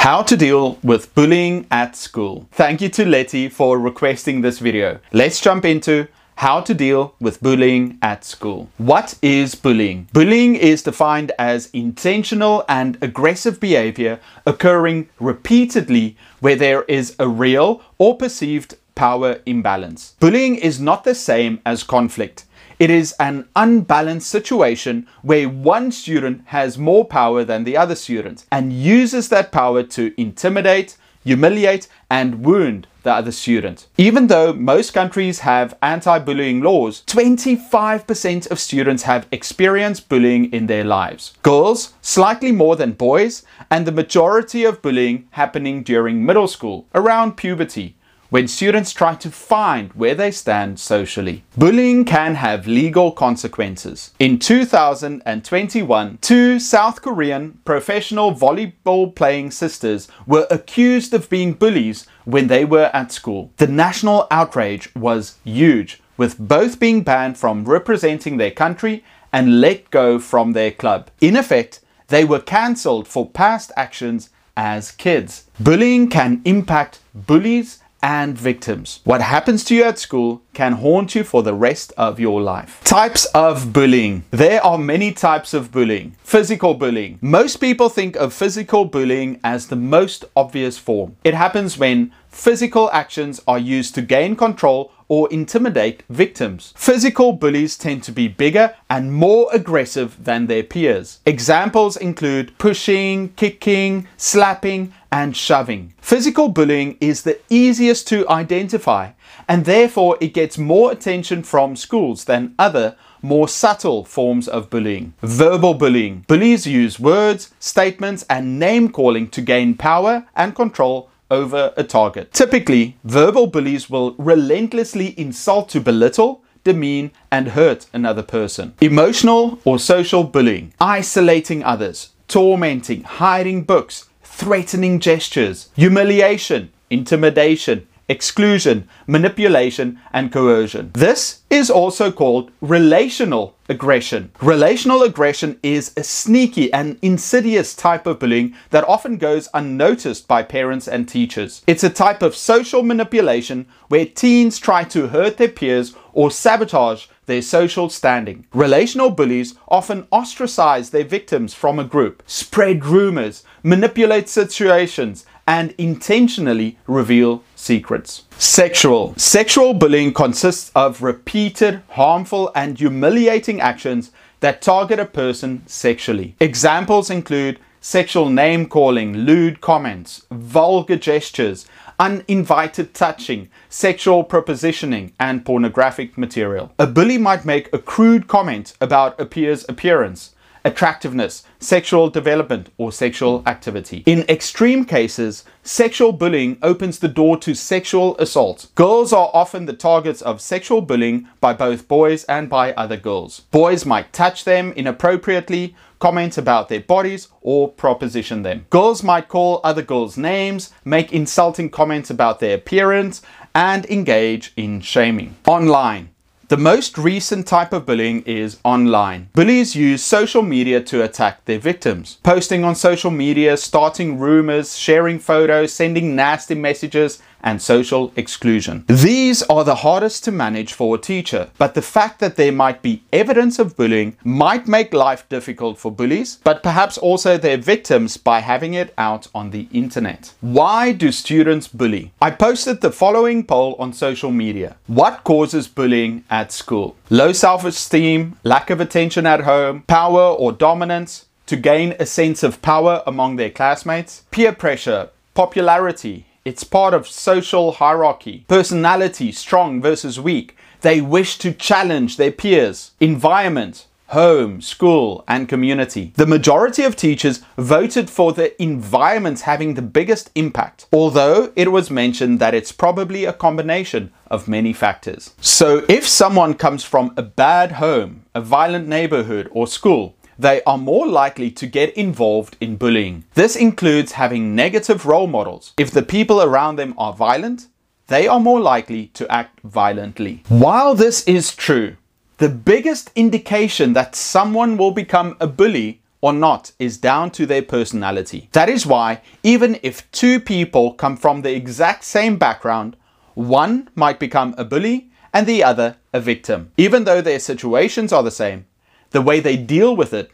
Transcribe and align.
How 0.00 0.22
to 0.22 0.34
deal 0.34 0.78
with 0.82 1.14
bullying 1.14 1.66
at 1.70 1.94
school. 1.94 2.48
Thank 2.52 2.80
you 2.80 2.88
to 2.88 3.04
Letty 3.04 3.50
for 3.50 3.78
requesting 3.78 4.40
this 4.40 4.58
video. 4.58 4.98
Let's 5.12 5.42
jump 5.42 5.66
into 5.66 6.08
how 6.36 6.62
to 6.62 6.72
deal 6.72 7.14
with 7.20 7.42
bullying 7.42 7.98
at 8.00 8.24
school. 8.24 8.70
What 8.78 9.18
is 9.20 9.54
bullying? 9.54 10.08
Bullying 10.14 10.56
is 10.56 10.82
defined 10.82 11.32
as 11.38 11.68
intentional 11.74 12.64
and 12.66 12.96
aggressive 13.02 13.60
behavior 13.60 14.20
occurring 14.46 15.10
repeatedly 15.20 16.16
where 16.40 16.56
there 16.56 16.84
is 16.84 17.14
a 17.18 17.28
real 17.28 17.82
or 17.98 18.16
perceived 18.16 18.76
power 18.94 19.40
imbalance. 19.44 20.14
Bullying 20.18 20.56
is 20.56 20.80
not 20.80 21.04
the 21.04 21.14
same 21.14 21.60
as 21.66 21.82
conflict. 21.82 22.46
It 22.80 22.88
is 22.88 23.12
an 23.20 23.46
unbalanced 23.54 24.30
situation 24.30 25.06
where 25.20 25.50
one 25.50 25.92
student 25.92 26.44
has 26.46 26.78
more 26.78 27.04
power 27.04 27.44
than 27.44 27.64
the 27.64 27.76
other 27.76 27.94
student 27.94 28.46
and 28.50 28.72
uses 28.72 29.28
that 29.28 29.52
power 29.52 29.82
to 29.82 30.14
intimidate, 30.18 30.96
humiliate, 31.22 31.88
and 32.10 32.42
wound 32.42 32.86
the 33.02 33.12
other 33.12 33.32
student. 33.32 33.86
Even 33.98 34.28
though 34.28 34.54
most 34.54 34.94
countries 34.94 35.40
have 35.40 35.76
anti-bullying 35.82 36.62
laws, 36.62 37.02
25% 37.06 38.50
of 38.50 38.58
students 38.58 39.02
have 39.02 39.28
experienced 39.30 40.08
bullying 40.08 40.50
in 40.50 40.66
their 40.66 40.84
lives. 40.84 41.34
Girls, 41.42 41.92
slightly 42.00 42.50
more 42.50 42.76
than 42.76 42.92
boys, 42.92 43.42
and 43.70 43.86
the 43.86 43.92
majority 43.92 44.64
of 44.64 44.80
bullying 44.80 45.28
happening 45.32 45.82
during 45.82 46.24
middle 46.24 46.48
school, 46.48 46.86
around 46.94 47.36
puberty, 47.36 47.96
when 48.30 48.46
students 48.48 48.92
try 48.92 49.14
to 49.16 49.30
find 49.30 49.92
where 49.92 50.14
they 50.14 50.30
stand 50.30 50.78
socially. 50.80 51.44
Bullying 51.58 52.04
can 52.04 52.36
have 52.36 52.66
legal 52.66 53.12
consequences. 53.12 54.12
In 54.18 54.38
2021, 54.38 56.18
two 56.20 56.58
South 56.60 57.02
Korean 57.02 57.58
professional 57.64 58.32
volleyball 58.32 59.14
playing 59.14 59.50
sisters 59.50 60.08
were 60.26 60.46
accused 60.50 61.12
of 61.12 61.28
being 61.28 61.52
bullies 61.52 62.06
when 62.24 62.46
they 62.46 62.64
were 62.64 62.90
at 62.94 63.12
school. 63.12 63.52
The 63.56 63.66
national 63.66 64.28
outrage 64.30 64.94
was 64.94 65.38
huge, 65.44 66.00
with 66.16 66.38
both 66.38 66.78
being 66.78 67.02
banned 67.02 67.36
from 67.36 67.64
representing 67.64 68.36
their 68.36 68.50
country 68.52 69.04
and 69.32 69.60
let 69.60 69.90
go 69.90 70.18
from 70.18 70.52
their 70.52 70.70
club. 70.70 71.10
In 71.20 71.36
effect, 71.36 71.80
they 72.08 72.24
were 72.24 72.40
cancelled 72.40 73.06
for 73.06 73.28
past 73.28 73.72
actions 73.76 74.30
as 74.56 74.90
kids. 74.90 75.44
Bullying 75.58 76.08
can 76.08 76.42
impact 76.44 77.00
bullies 77.14 77.78
and 78.02 78.36
victims. 78.36 79.00
What 79.04 79.20
happens 79.20 79.64
to 79.64 79.74
you 79.74 79.84
at 79.84 79.98
school 79.98 80.42
can 80.54 80.72
haunt 80.72 81.14
you 81.14 81.24
for 81.24 81.42
the 81.42 81.54
rest 81.54 81.92
of 81.96 82.18
your 82.18 82.40
life. 82.40 82.80
Types 82.84 83.24
of 83.26 83.72
bullying. 83.72 84.24
There 84.30 84.64
are 84.64 84.78
many 84.78 85.12
types 85.12 85.54
of 85.54 85.70
bullying. 85.70 86.16
Physical 86.22 86.74
bullying. 86.74 87.18
Most 87.20 87.56
people 87.56 87.88
think 87.88 88.16
of 88.16 88.32
physical 88.32 88.84
bullying 88.84 89.40
as 89.44 89.68
the 89.68 89.76
most 89.76 90.24
obvious 90.36 90.78
form. 90.78 91.16
It 91.24 91.34
happens 91.34 91.78
when 91.78 92.12
physical 92.28 92.90
actions 92.92 93.40
are 93.46 93.58
used 93.58 93.94
to 93.96 94.02
gain 94.02 94.36
control 94.36 94.92
or 95.10 95.28
intimidate 95.32 96.04
victims. 96.08 96.72
Physical 96.76 97.32
bullies 97.32 97.76
tend 97.76 98.00
to 98.04 98.12
be 98.12 98.28
bigger 98.28 98.76
and 98.88 99.12
more 99.12 99.48
aggressive 99.52 100.16
than 100.22 100.46
their 100.46 100.62
peers. 100.62 101.18
Examples 101.26 101.96
include 101.96 102.56
pushing, 102.58 103.30
kicking, 103.30 104.06
slapping, 104.16 104.94
and 105.10 105.36
shoving. 105.36 105.92
Physical 106.00 106.48
bullying 106.48 106.96
is 107.00 107.22
the 107.22 107.40
easiest 107.50 108.06
to 108.06 108.26
identify 108.28 109.10
and 109.48 109.64
therefore 109.64 110.16
it 110.20 110.32
gets 110.32 110.56
more 110.56 110.92
attention 110.92 111.42
from 111.42 111.74
schools 111.74 112.26
than 112.26 112.54
other 112.56 112.96
more 113.20 113.48
subtle 113.48 114.04
forms 114.04 114.48
of 114.48 114.70
bullying. 114.70 115.12
Verbal 115.22 115.74
bullying. 115.74 116.24
Bullies 116.28 116.66
use 116.66 117.00
words, 117.00 117.52
statements, 117.58 118.24
and 118.30 118.58
name 118.58 118.90
calling 118.90 119.28
to 119.30 119.42
gain 119.42 119.74
power 119.74 120.26
and 120.34 120.54
control 120.54 121.09
over 121.30 121.72
a 121.76 121.84
target. 121.84 122.32
Typically, 122.32 122.96
verbal 123.04 123.46
bullies 123.46 123.88
will 123.88 124.14
relentlessly 124.18 125.18
insult 125.18 125.68
to 125.70 125.80
belittle, 125.80 126.42
demean, 126.64 127.10
and 127.30 127.48
hurt 127.48 127.86
another 127.92 128.22
person. 128.22 128.74
Emotional 128.80 129.58
or 129.64 129.78
social 129.78 130.24
bullying, 130.24 130.72
isolating 130.80 131.62
others, 131.62 132.10
tormenting, 132.28 133.02
hiding 133.02 133.62
books, 133.62 134.08
threatening 134.22 135.00
gestures, 135.00 135.68
humiliation, 135.76 136.70
intimidation, 136.90 137.86
exclusion, 138.10 138.88
manipulation, 139.06 139.98
and 140.12 140.32
coercion. 140.32 140.90
This 140.94 141.42
is 141.48 141.70
also 141.70 142.10
called 142.10 142.50
relational 142.60 143.54
aggression. 143.68 144.32
Relational 144.42 145.04
aggression 145.04 145.60
is 145.62 145.92
a 145.96 146.02
sneaky 146.02 146.72
and 146.72 146.98
insidious 147.02 147.74
type 147.74 148.06
of 148.06 148.18
bullying 148.18 148.52
that 148.70 148.86
often 148.88 149.16
goes 149.16 149.48
unnoticed 149.54 150.26
by 150.26 150.42
parents 150.42 150.88
and 150.88 151.08
teachers. 151.08 151.62
It's 151.68 151.84
a 151.84 151.88
type 151.88 152.20
of 152.20 152.34
social 152.34 152.82
manipulation 152.82 153.66
where 153.86 154.06
teens 154.06 154.58
try 154.58 154.82
to 154.84 155.06
hurt 155.06 155.36
their 155.36 155.48
peers 155.48 155.94
or 156.12 156.32
sabotage 156.32 157.06
their 157.26 157.42
social 157.42 157.88
standing. 157.88 158.44
Relational 158.52 159.10
bullies 159.10 159.54
often 159.68 160.08
ostracize 160.10 160.90
their 160.90 161.04
victims 161.04 161.54
from 161.54 161.78
a 161.78 161.84
group, 161.84 162.24
spread 162.26 162.84
rumors, 162.84 163.44
manipulate 163.62 164.28
situations, 164.28 165.24
and 165.46 165.74
intentionally 165.78 166.78
reveal 166.86 167.42
secrets. 167.60 168.24
Sexual. 168.38 169.14
Sexual 169.16 169.74
bullying 169.74 170.12
consists 170.12 170.72
of 170.74 171.02
repeated, 171.02 171.82
harmful, 171.90 172.50
and 172.54 172.78
humiliating 172.78 173.60
actions 173.60 174.10
that 174.40 174.62
target 174.62 174.98
a 174.98 175.04
person 175.04 175.62
sexually. 175.66 176.34
Examples 176.40 177.10
include 177.10 177.60
sexual 177.82 178.30
name 178.30 178.66
calling, 178.66 179.12
lewd 179.12 179.60
comments, 179.60 180.26
vulgar 180.30 180.96
gestures, 180.96 181.66
uninvited 181.98 182.94
touching, 182.94 183.50
sexual 183.68 184.24
propositioning, 184.24 185.12
and 185.20 185.44
pornographic 185.44 186.16
material. 186.16 186.72
A 186.78 186.86
bully 186.86 187.18
might 187.18 187.44
make 187.44 187.68
a 187.74 187.78
crude 187.78 188.26
comment 188.26 188.74
about 188.80 189.20
a 189.20 189.26
peer's 189.26 189.66
appearance, 189.68 190.34
attractiveness, 190.64 191.44
sexual 191.58 192.10
development, 192.10 192.70
or 192.78 192.92
sexual 192.92 193.42
activity. 193.46 194.02
In 194.06 194.24
extreme 194.28 194.84
cases, 194.84 195.44
sexual 195.62 196.12
bullying 196.12 196.58
opens 196.62 196.98
the 196.98 197.08
door 197.08 197.36
to 197.38 197.54
sexual 197.54 198.16
assault. 198.18 198.68
Girls 198.74 199.12
are 199.12 199.30
often 199.32 199.66
the 199.66 199.72
targets 199.72 200.22
of 200.22 200.40
sexual 200.40 200.80
bullying 200.80 201.28
by 201.40 201.52
both 201.52 201.88
boys 201.88 202.24
and 202.24 202.48
by 202.48 202.72
other 202.74 202.96
girls. 202.96 203.40
Boys 203.50 203.86
might 203.86 204.12
touch 204.12 204.44
them 204.44 204.72
inappropriately, 204.72 205.74
comment 205.98 206.38
about 206.38 206.68
their 206.68 206.80
bodies, 206.80 207.28
or 207.42 207.68
proposition 207.68 208.42
them. 208.42 208.66
Girls 208.70 209.02
might 209.02 209.28
call 209.28 209.60
other 209.62 209.82
girls 209.82 210.16
names, 210.16 210.72
make 210.84 211.12
insulting 211.12 211.68
comments 211.68 212.10
about 212.10 212.40
their 212.40 212.56
appearance, 212.56 213.22
and 213.54 213.84
engage 213.86 214.52
in 214.56 214.80
shaming. 214.80 215.36
Online. 215.46 216.10
The 216.50 216.56
most 216.56 216.98
recent 216.98 217.46
type 217.46 217.72
of 217.72 217.86
bullying 217.86 218.22
is 218.22 218.58
online. 218.64 219.28
Bullies 219.34 219.76
use 219.76 220.02
social 220.02 220.42
media 220.42 220.80
to 220.80 221.00
attack 221.00 221.44
their 221.44 221.60
victims. 221.60 222.18
Posting 222.24 222.64
on 222.64 222.74
social 222.74 223.12
media, 223.12 223.56
starting 223.56 224.18
rumors, 224.18 224.76
sharing 224.76 225.20
photos, 225.20 225.72
sending 225.72 226.16
nasty 226.16 226.56
messages, 226.56 227.22
and 227.42 227.60
social 227.60 228.12
exclusion. 228.16 228.84
These 228.86 229.42
are 229.44 229.64
the 229.64 229.76
hardest 229.76 230.24
to 230.24 230.32
manage 230.32 230.72
for 230.72 230.94
a 230.94 230.98
teacher, 230.98 231.50
but 231.58 231.74
the 231.74 231.82
fact 231.82 232.20
that 232.20 232.36
there 232.36 232.52
might 232.52 232.82
be 232.82 233.02
evidence 233.12 233.58
of 233.58 233.76
bullying 233.76 234.16
might 234.24 234.68
make 234.68 234.92
life 234.92 235.28
difficult 235.28 235.78
for 235.78 235.90
bullies, 235.90 236.38
but 236.44 236.62
perhaps 236.62 236.98
also 236.98 237.36
their 237.36 237.56
victims 237.56 238.16
by 238.16 238.40
having 238.40 238.74
it 238.74 238.92
out 238.98 239.28
on 239.34 239.50
the 239.50 239.68
internet. 239.72 240.32
Why 240.40 240.92
do 240.92 241.12
students 241.12 241.68
bully? 241.68 242.12
I 242.20 242.30
posted 242.30 242.80
the 242.80 242.92
following 242.92 243.44
poll 243.44 243.76
on 243.78 243.92
social 243.92 244.30
media. 244.30 244.76
What 244.86 245.24
causes 245.24 245.68
bullying 245.68 246.24
at 246.30 246.52
school? 246.52 246.96
Low 247.08 247.32
self-esteem, 247.32 248.36
lack 248.44 248.70
of 248.70 248.80
attention 248.80 249.26
at 249.26 249.40
home, 249.40 249.82
power 249.82 250.22
or 250.22 250.52
dominance, 250.52 251.26
to 251.46 251.56
gain 251.56 251.96
a 251.98 252.06
sense 252.06 252.44
of 252.44 252.62
power 252.62 253.02
among 253.06 253.34
their 253.34 253.50
classmates, 253.50 254.22
peer 254.30 254.52
pressure, 254.52 255.10
popularity, 255.34 256.26
it's 256.44 256.64
part 256.64 256.94
of 256.94 257.06
social 257.06 257.72
hierarchy. 257.72 258.44
Personality, 258.48 259.30
strong 259.32 259.82
versus 259.82 260.18
weak. 260.18 260.56
They 260.80 261.00
wish 261.00 261.36
to 261.38 261.52
challenge 261.52 262.16
their 262.16 262.32
peers. 262.32 262.92
Environment, 262.98 263.86
home, 264.08 264.60
school, 264.60 265.22
and 265.28 265.48
community. 265.48 266.12
The 266.16 266.26
majority 266.26 266.82
of 266.82 266.96
teachers 266.96 267.42
voted 267.58 268.08
for 268.08 268.32
the 268.32 268.60
environment 268.60 269.40
having 269.40 269.74
the 269.74 269.82
biggest 269.82 270.30
impact, 270.34 270.86
although 270.92 271.52
it 271.54 271.70
was 271.70 271.90
mentioned 271.90 272.38
that 272.40 272.54
it's 272.54 272.72
probably 272.72 273.24
a 273.24 273.32
combination 273.32 274.10
of 274.28 274.48
many 274.48 274.72
factors. 274.72 275.34
So 275.40 275.84
if 275.88 276.08
someone 276.08 276.54
comes 276.54 276.84
from 276.84 277.12
a 277.16 277.22
bad 277.22 277.72
home, 277.72 278.24
a 278.34 278.40
violent 278.40 278.88
neighborhood, 278.88 279.48
or 279.52 279.66
school, 279.66 280.16
they 280.40 280.62
are 280.62 280.78
more 280.78 281.06
likely 281.06 281.50
to 281.50 281.66
get 281.66 281.94
involved 281.96 282.56
in 282.60 282.76
bullying. 282.76 283.24
This 283.34 283.56
includes 283.56 284.12
having 284.12 284.54
negative 284.54 285.04
role 285.04 285.26
models. 285.26 285.74
If 285.76 285.90
the 285.90 286.02
people 286.02 286.40
around 286.40 286.76
them 286.76 286.94
are 286.96 287.12
violent, 287.12 287.68
they 288.06 288.26
are 288.26 288.40
more 288.40 288.60
likely 288.60 289.08
to 289.08 289.30
act 289.30 289.60
violently. 289.60 290.42
While 290.48 290.94
this 290.94 291.22
is 291.24 291.54
true, 291.54 291.96
the 292.38 292.48
biggest 292.48 293.10
indication 293.14 293.92
that 293.92 294.16
someone 294.16 294.78
will 294.78 294.92
become 294.92 295.36
a 295.40 295.46
bully 295.46 296.00
or 296.22 296.32
not 296.32 296.72
is 296.78 296.96
down 296.96 297.30
to 297.32 297.44
their 297.44 297.62
personality. 297.62 298.48
That 298.52 298.70
is 298.70 298.86
why, 298.86 299.20
even 299.42 299.78
if 299.82 300.10
two 300.10 300.40
people 300.40 300.94
come 300.94 301.16
from 301.18 301.42
the 301.42 301.54
exact 301.54 302.04
same 302.04 302.38
background, 302.38 302.96
one 303.34 303.90
might 303.94 304.18
become 304.18 304.54
a 304.56 304.64
bully 304.64 305.10
and 305.34 305.46
the 305.46 305.62
other 305.62 305.96
a 306.12 306.20
victim. 306.20 306.72
Even 306.76 307.04
though 307.04 307.20
their 307.20 307.38
situations 307.38 308.12
are 308.12 308.22
the 308.22 308.30
same, 308.30 308.66
the 309.10 309.22
way 309.22 309.40
they 309.40 309.56
deal 309.56 309.94
with 309.94 310.12
it 310.12 310.30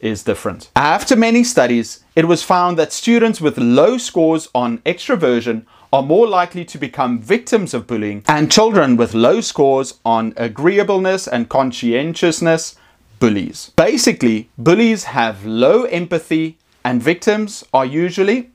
is 0.00 0.22
different. 0.22 0.70
After 0.74 1.14
many 1.14 1.44
studies, 1.44 2.04
it 2.16 2.26
was 2.26 2.42
found 2.42 2.78
that 2.78 2.92
students 2.92 3.40
with 3.40 3.58
low 3.58 3.98
scores 3.98 4.48
on 4.54 4.78
extroversion 4.78 5.66
are 5.92 6.02
more 6.02 6.26
likely 6.26 6.64
to 6.64 6.78
become 6.78 7.20
victims 7.20 7.74
of 7.74 7.86
bullying, 7.86 8.22
and 8.28 8.50
children 8.50 8.96
with 8.96 9.12
low 9.12 9.40
scores 9.40 9.98
on 10.04 10.32
agreeableness 10.36 11.26
and 11.26 11.48
conscientiousness, 11.48 12.76
bullies. 13.18 13.72
Basically, 13.76 14.48
bullies 14.56 15.04
have 15.04 15.44
low 15.44 15.84
empathy, 15.84 16.56
and 16.84 17.02
victims 17.02 17.64
are 17.74 17.84
usually 17.84 18.50